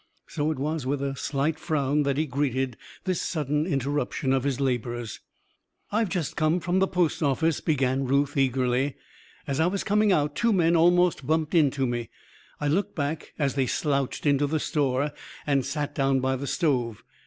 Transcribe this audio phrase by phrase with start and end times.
[0.25, 4.59] So it was with a slight frown that he greeted this sudden interruption of his
[4.59, 5.19] labours.
[5.91, 8.95] "I've just come from the post office!" began Ruth eagerly.
[9.45, 12.09] "As I was coming out two men almost bumped into me.
[12.59, 15.11] I looked back, as they slouched into the store
[15.45, 17.03] and sat down by the stove.